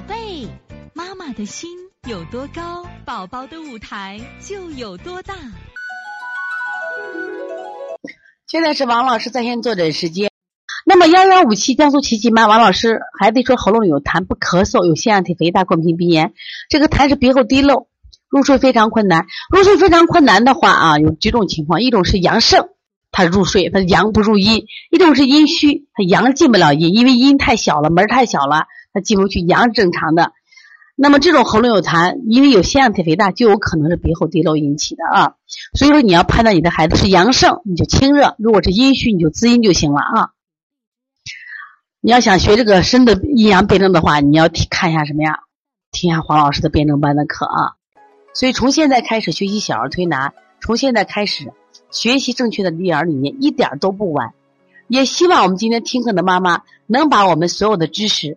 [0.00, 0.48] 宝贝，
[0.94, 1.68] 妈妈的心
[2.08, 5.34] 有多高，宝宝的舞台就有多大。
[8.46, 10.30] 现在是王老师在线坐诊时间。
[10.86, 16.32] 那么幺幺五七江苏奇迹妈，王老师孩子说喉咙有痰，不咳嗽，有腺样体肥大、过敏性鼻炎，
[16.70, 17.88] 这个痰是鼻后滴漏，
[18.30, 19.26] 入睡非常困难。
[19.54, 22.70] 入睡非常困难的话啊，有几种情况，一种是阳盛，
[23.12, 28.64] 他入睡他阳不入阴；一种是阴虚，他阳进不了阴，因为阴太小了，门太小了。
[28.92, 30.32] 他进不去，阳是正常的。
[30.96, 35.34] 那么这种喉咙有痰，因为有腺样体肥大，就有可能是鼻后滴漏引起的啊。
[35.72, 40.30] 所以说你要判断你的孩子是阳盛，你就清热；如果是阴虚，你就滋阴就行了啊。
[42.02, 45.40] 你要想学这个深的阴阳辩证的话，你要看一下什么呀？
[45.90, 47.76] 听一下黄老师的辩证班的课啊。
[48.34, 51.52] 所以从现在开始学习小儿推拿，从现在开始
[51.90, 54.34] 学习正确的育儿理念，一点都不晚。
[54.86, 58.36] 也希望我们今天听课的妈妈能把我们所有的知识。